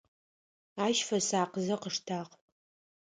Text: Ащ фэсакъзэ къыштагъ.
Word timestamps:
Ащ 0.85 0.97
фэсакъзэ 1.07 1.75
къыштагъ. 1.81 2.33